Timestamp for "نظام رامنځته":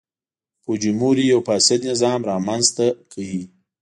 1.89-2.85